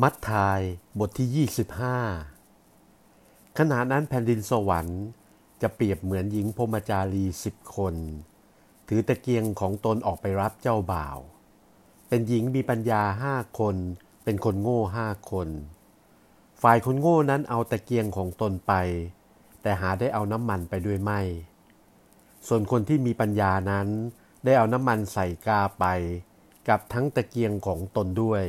[0.00, 0.60] มัทธาย
[0.98, 1.46] บทที่
[2.46, 5.02] 25 ขณะนั้นแผ่นดินสวรรค์
[5.62, 7.94] จะเปรียบเหมือนหญิงพมจารีสิบคน
[8.88, 11.18] ถือตะเกียงของตนออกไปรับเจ้าบ่าว
[12.08, 13.76] เป็นหญิงมีปัญญาห้าคน
[14.24, 15.48] เป็นคนโง่ห้าคน
[16.62, 18.72] ฝ่ายคนโง่นั้นเอาตะเกียงของตนไป
[19.62, 21.20] แต่หาได้เอาน้ำมันไปด้วยไม่
[22.46, 23.88] ส่วนคนที่มีปัญญานั้น
[24.44, 25.84] ได้เอาน้ำมันใส่กาไป
[26.68, 28.44] กับทั้งตะเกียงของตนด้วย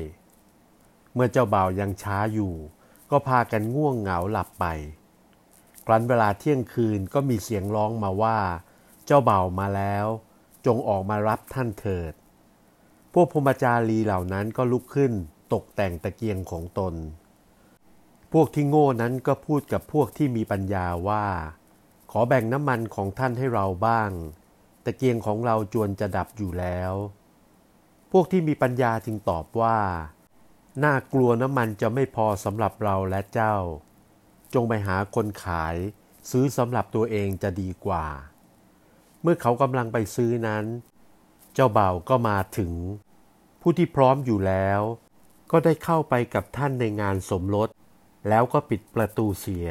[1.14, 2.54] เมื่อเจ้าบ่าวยังช้าอยู่
[3.12, 4.66] ก็พากันง่วงเหงาหลับไป
[5.86, 8.40] ครั้นเวลาเที่ยงคืนก็มีเสียงร้องมาว่า
[9.06, 10.06] เจ้าบ่าวมาแล้ว
[10.66, 12.14] จงออกมารับท่านเถิด
[13.14, 15.14] พวกพมจารีเหล่านั้นก็ลุกขึ้น
[15.54, 16.94] ตกแต่งตะเกียงของตน
[18.34, 21.26] พวกที่โง่นั้นก็พูดกับพวกที่มีปัญญาว่า
[22.12, 24.10] ขอแบ่งน้ำมันของท่านให้เราบ้าง
[24.86, 26.94] ตะเกียงของเราจวนจะดับอยู่แล้ว
[28.12, 29.78] พวกที่มีปัญญาจึงตอบว่า
[30.82, 33.56] น่ากลัวน้ำมันจะไม่พอสำหรับเราและเจ้า
[34.54, 35.76] จงไปหาคนขาย
[36.32, 38.06] ซื้อสำหรับตัวเองจะดีกว่า
[39.22, 40.66] เมื่อเขากำลังไปซื้อนั้น
[41.54, 42.72] เจ้าบ่าวก็มาถึง
[43.62, 44.82] ผู้ที่พร้อมอยู่แล้ว
[45.52, 47.70] ก็ได้เข้าไปกับท่านในงานสมรส
[48.30, 49.70] แล้วก็ปิดประตูเสีย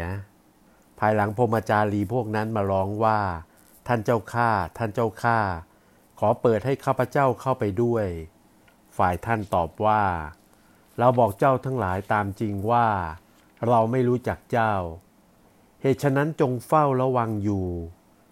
[0.99, 3.21] ภายหลังพมจารีพวกนั้นมาร้องว่า
[3.87, 5.39] ท่านเจ้าข้าท่านเจ้าข้า
[6.19, 8.07] ขอเปิดให้ข้าพเจ้าเข้าไปด้วย
[8.97, 10.03] ฝ่ายท่านตอบว่า
[11.03, 12.87] เราบอกเจ้าทั้งหลายตามจริงว่า
[13.69, 14.75] เราไม่รู้จักเจ้า
[15.83, 17.67] เหตุฉะนั้นจงเฝ้าระวังอยู่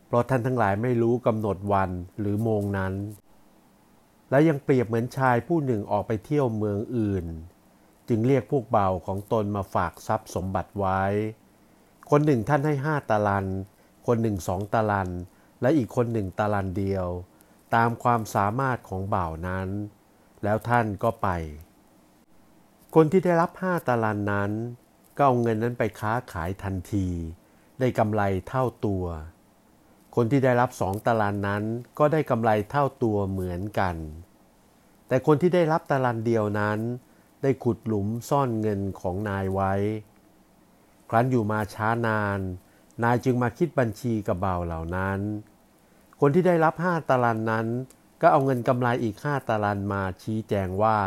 [0.07, 2.95] เพราะท่านทั้งหลายไม่รู้กำหนดวันหรือโมงนั้น
[4.31, 7.27] และยังเปรียบเหมือนชายผู้หนึ่งออกไปเที่ยวเมืองอื่น
[8.09, 11.03] จึงเรียกพวกเบาของตนมาฝากทรัพย์สมบัติไว้
[12.11, 13.47] คนหนึ่งท่านให้ห้าตาลัน
[14.07, 15.11] คนหนึ่งสองตาลัน
[15.61, 17.07] และอีกคนหนึ่งตาลันเดียว
[17.75, 19.69] ตามความสามารถของเบ่านั้น
[20.43, 21.29] แล้วท่านก็ไป
[22.97, 24.53] คนที่ได้รับห้าตารางนั้น
[25.17, 27.09] ก็เอาเงินนั้นไปค้าขายทันที
[27.81, 29.05] ได้กำไรเท่าตัว
[30.15, 31.63] คนที่ได้รับสองตารางนั้น
[31.99, 33.97] ก็ได้กำไรเท่าตัวเหมือนกัน
[35.09, 36.79] แต่คนที่ได้รับตารางเดียวนั้น
[37.43, 39.73] ได้ขุดหลุมซ่อนเงินของนายไว้
[41.11, 42.41] ครั้นอยู่มาช้านาน
[43.03, 45.21] นายจึงมาคิดบัญชีกับเบาเหล่านั้น
[46.21, 47.67] คนที่ได้รับห้าตารางนั้น
[48.21, 50.99] ก็เอาเงินกำไรอีกห้าตารางมาชี้แจงว่า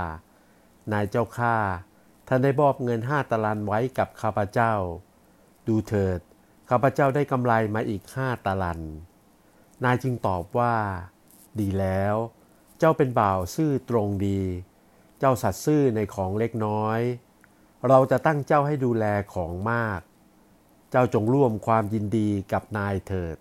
[0.91, 1.55] นายเจ้าข้า
[2.27, 4.73] ท่านได้มอบเงินห้าตารางไว้กับข้าพเจ้า
[5.67, 6.19] ดูเถิด
[6.69, 8.79] ข้าพเจ้าได้กำไรมาอีกห้าตาราง
[9.83, 10.75] นายจึงตอบว่า
[11.59, 12.15] ดีแล้ว
[12.79, 14.41] เจ้าเป็นบ่าวซื่อตรงดี
[15.19, 16.99] เจ้าสัตย์ซื่อในของเล็กน้อย
[17.87, 20.01] เราจะตั้งเจ้าให้ดูแลของมาก
[20.91, 23.37] เจ้าจงร่วมความยินดีกับนายเถิด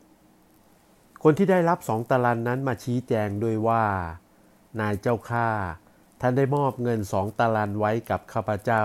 [1.23, 3.85] คนที่ได้รับสองตารางนั้นมาชี้แจงด้วยว่า
[4.81, 5.49] นายเจ้าข้า
[6.25, 8.85] ท่านได้มอบเงินสองตารางไว้กับข้าพเจ้า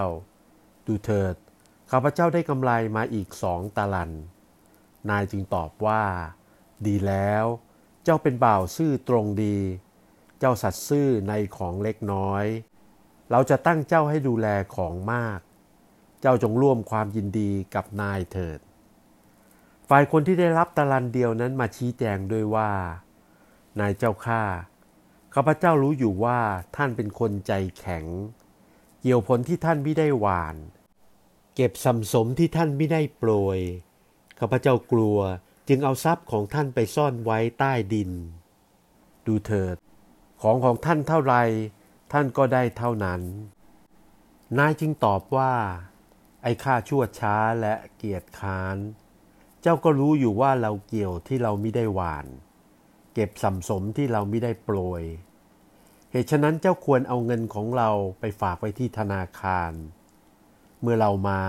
[0.86, 1.36] ดูเถิด
[1.92, 4.12] ข้าพเจ้าได้กำไรมาอีกสองตาราง
[5.10, 6.04] นายจึงตอบว่า
[6.88, 7.46] ดีแล้ว
[8.04, 9.58] เจ้าเป็นบ่าวซื่อตรงดี
[10.40, 12.46] เจ้าสัตย์ซื่อในของเล็กน้อย
[13.32, 15.40] เราจะตั้งเจ้าให้ดูแลของมาก
[16.22, 18.60] เจ้าจงร่วมความยินดีกับนายเถิด
[19.90, 22.72] ฝ่ายคนที่ได้รับตารางเดียวนั้นมาชี้แจงด้วยว่า
[23.80, 24.44] นายเจ้าข้า
[25.40, 26.40] ข้าพเจ้ารู้อยู่ว่า
[26.76, 28.06] ท่านเป็นคนใจแข็ง
[29.02, 30.56] เกี่ยวผลที่ท่านไม่ได้หวาน
[31.56, 33.60] เก็บสัมสมที่ท่านไม่ได้โปรย
[34.40, 35.18] ข้าพเจ้ากลัว
[35.68, 38.12] จึงเอาทรัพย์ของท่านไปซ่อนไว้ใต้ดิน
[39.26, 39.76] ดูเถิด
[40.42, 41.36] ของของท่านเท่าไร
[42.12, 43.22] ท่านก็ได้เท่านั้น
[44.58, 45.54] นายจึงตอบว่า
[46.44, 48.78] ไอ้ข้าชั่วช้าและเกียจค้าน
[49.62, 52.28] เจ้าก็รู้อยู่ว่าเราเกี่ยวที่เราไม่ได้หวาน
[53.14, 55.04] เก็บสัมสมที่เราไม่ได้โปรย
[56.12, 59.72] เหตุฉะนั้นเจ้าควรเอาเงินของเราไปฝากไว้ที่ธนาคาร
[60.82, 61.42] เมื่อเรามา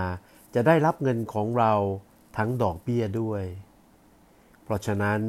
[0.55, 1.73] จะได้รับเงินของเรา
[2.37, 3.43] ทั้งดอกเบี้ยด้วย
[4.63, 5.21] เพราะฉะนั้น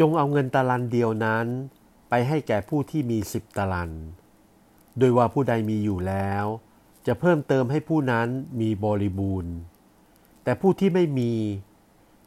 [0.00, 1.46] จงเอาเงินตะลันเดียวนั้น
[2.08, 3.90] ไปให้แก่ผู้ที่มีสิบตะลัน
[4.98, 6.44] โดยว่าผู้ใดมีอยู่แล้ว
[7.06, 8.28] จะเพิ่มเติมให้ผู้นั้น
[8.60, 9.54] มีบริบูรณ์
[10.44, 11.32] แต่ผู้ที่ไม่มี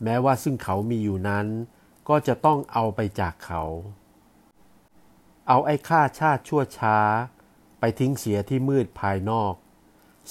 [0.04, 1.48] แม้ว่าซึ่งเขามีอยู่นั้น
[2.10, 3.64] ก็จะต้องเอาไปจากเขา
[5.48, 6.98] เอาไอ้ข้าชาติชั่วช้า
[7.80, 9.54] ไปทิ้งเสียที่มืดภายนอก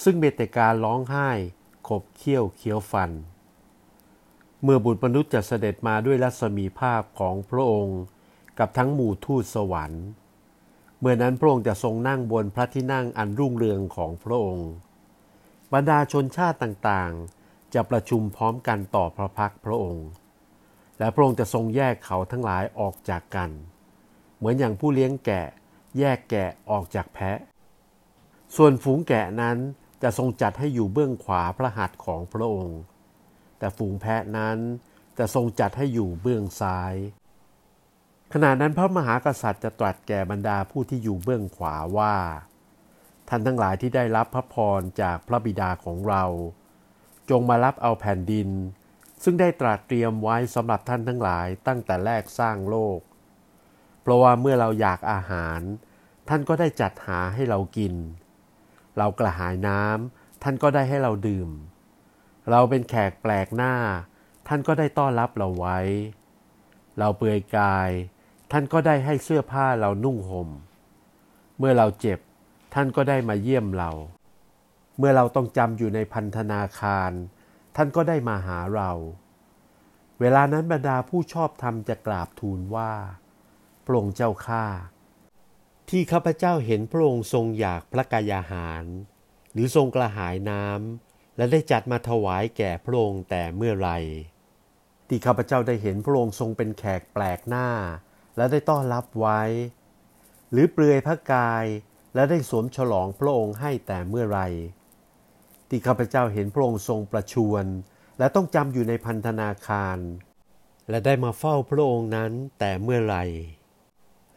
[0.03, 1.29] ซึ่งเมตการร้องไห้
[1.87, 3.11] ขบเคี้ยวเคี้ยวฟัน
[4.63, 7.99] เมื่อบุตรมนุษย์จะเสด็จมาด้วยรัศมีภาพของพระองค์
[8.59, 10.05] กับทั้งหมู่ทูตสวรรค์
[10.99, 14.69] เมื่อนั้นพระองค์จะทรงนั่งบนพระที่นั่งอันรุ่งเรืองของพระองค์
[15.73, 20.07] บรรดาชนชาติต่างๆ จะประชุมพร้อมกันต่อพระพักพระองค์
[20.99, 23.51] และพระองค์จะทรงแยกเขาทั้งหลายออกจากกัน
[24.37, 25.47] เหมือนอย่างผู้เลี้ยงแกะ
[25.99, 27.37] แยกแกะออกจากแพะ
[28.55, 29.57] ส่วนฝูงแกะนั้น
[30.03, 32.79] จะทรงจัดให้อยู่เบื้องขวาพระหัตถ์ของพระองค์
[33.57, 34.57] แต่ฝูงแพะนั้น
[35.17, 36.93] จะทรงจัดให้อยู่เบื้องซ้าย
[38.33, 42.15] ขณะนั้นพระมหากษัตริย์จะตรัสแก่บรรดาผู้ที่อยู่เบื้องขวาว่า
[43.29, 46.23] ท่านทั้งหลายที่ได้รับพระพรจากพระบิดาของเรา
[47.29, 48.49] จงมารับเอาแผ่นดิน
[49.23, 52.99] ซึ่งได้ตรัสเตรียมไว้สำหรับท่านทั้งหลายตั้งแต่แรกสร้างโลก
[54.07, 55.61] เพราะว่าเมื่อเราอยากอาหาร
[56.29, 57.93] ท่านก็ได้จัดหาให้เรากิน
[58.97, 61.49] เรากระหายน้ำท่านก็ได้ให้เราดื่ม
[62.51, 63.75] เราเป็นแขกแปลกหน้า
[64.47, 65.79] ท่านก็ได้ต้อนรับเราไว้
[66.99, 67.89] เราเปลือยกาย
[68.51, 70.49] ท่านก็ได้ให้เสื้อผ้าเรานุ่งหม่ม
[71.57, 72.19] เมื่อเราเจ็บ
[72.73, 73.91] ท่านก็ได้มาเยี่ยมเรา
[74.97, 77.11] เมื่อเราต้องจำอยู่ในพันธนาคาร
[77.75, 78.91] ท่านก็ได้มาหาเรา
[80.19, 82.93] เวลานั้นบรรดาผู้ชอบธรรมจะกราบทูลว่า
[83.87, 84.65] พระองค์เจ้าข้า
[85.89, 88.85] ที่ข้าพเจ้าเห็นพระองค์ทรงอยากพระกายาหาร
[89.53, 93.89] หรือทรงกระหายน้ำและได้จัดมาถวายแก่พระองค์แต่เมื่อไร
[95.07, 97.69] ที่ข้าพเจ้าได้เห็นพระองค์ทรงเป็นแขกแปลกหน้า
[98.37, 99.41] และได้ต้อนรับไว้
[100.51, 101.65] หรือเปลือยพระกาย
[102.15, 104.39] และได้สวมฉลองพระองค์ให้แต่เมื่อไร
[105.69, 107.65] ที่ข้าพเจ้าเห็นพระองค์ทรงประชวร
[108.19, 109.97] และต้องจำอยู่ในพันธนาคาร
[110.89, 113.17] และได้มาเฝ้าพระองค์นั้นแต่เมื่อไร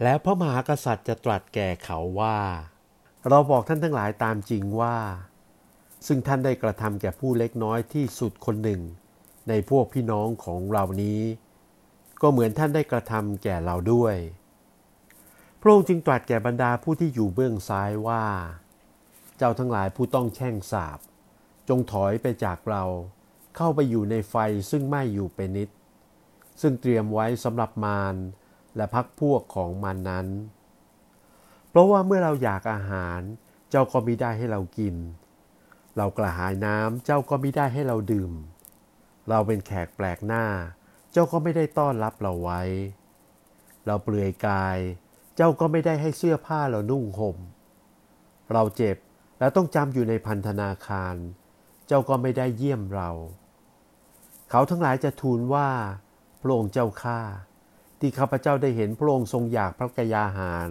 [0.02, 2.38] แล้วพระมหากษัตริย์จะตรัสแก่เขาว่า
[3.28, 4.96] เราบอกท่านทั้งหลายตามจริงว่า
[6.06, 8.80] ซึ่งท่านได้กระทำแก่ผู้เล็กน้อยที่สุดคนหนึ่ง
[9.48, 11.20] ในพวกพี่น้องของเรานี้
[12.22, 14.16] ก็เหมือนท่านได้กระทำแก่เราด้วย
[15.60, 18.24] พระองค์จึงตรัสแก่บรรดาผู้ที่อยู่เบื้องซ้ายว่า
[19.36, 20.98] เจ้าทั้งหลายผู้ต้องแช่งสาบ
[21.68, 22.84] จงถอยไปจากเรา
[23.56, 24.34] เข้าไปอยู่ในไฟ
[24.70, 25.68] ซึ่งไม่อยู่เป็นนิด
[26.60, 28.14] ซึ่งเตรียมไว้สำหรับมาร
[28.76, 30.26] และพักพวกของมันนั้น
[31.68, 33.20] เพราะว่าเมื่อเราอยากอาหาร
[33.70, 34.96] เจ้าก็มิได้ให้เรากิน
[35.96, 38.32] เรากระหายน้ำเจ้าก็มิได้ให้เราดื่ม
[39.28, 40.44] เราเป็นแขกแปลกหน้า
[41.12, 42.62] เจ้าก็ไม่ได้ต้อนรับเราไว้
[43.86, 44.78] เราเปลือยกาย
[45.36, 47.36] เจ้าก็ไม่ได้ให้เสื้อผ้าเรานุ่งห่ม
[48.52, 48.96] เราเจ็บ
[49.38, 51.14] และต้องจำอยู่ในพันธนาคาร
[51.86, 53.10] เจ้าก็ไม่ได้เยี่ยมเรา
[54.50, 55.68] เขาทั้งหลายจะทูลว่า
[56.40, 57.20] พระองค์เจ้าข้า
[58.00, 60.70] ที่ข้าพเจ้าได้เห็นพระองค์ทรงอยากพระกยาหาร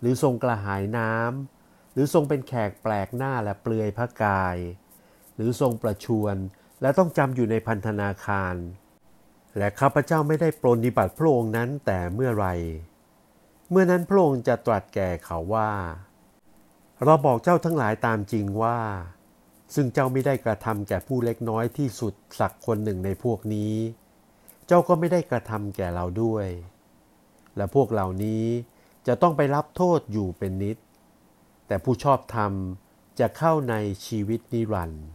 [0.00, 4.56] หรือทรงกระหายน้ำหรือทรงเป็นแขกแปลกหน้าและเปลือยพระกาย
[5.36, 6.36] หรือทรงประชวน
[6.82, 8.54] และต้องจำอยู่ในพันธนาคาร
[9.58, 12.46] และข้าพเจ้าไม่ได้ปรนนิบัติพระองค์นั้นแต่เมื่อไร
[13.70, 15.72] เมื่อนั้นพระองค์จะตรัสแก่เขาว่า
[17.04, 18.78] เราบอกเจ้าทั้งหลายตามจริงว่า
[19.74, 23.74] ซึ่งเจ้าไม่ได้กระทำแก่ผู้เล็กน้อยที่สุดสักคนหนึ่งในพวกนี้
[24.66, 26.46] เจ้าก็ไม่ได้กระทำแก่เราด้วย
[27.56, 28.44] และพวกเหล่านี้
[29.06, 30.76] จะต้องไปรับโทษอยู่เป็นนิด
[31.66, 32.52] แต่ผู้ชอบธรรม
[33.20, 33.74] จะเข้าใน
[34.06, 35.06] ชีวิตนิรันดร์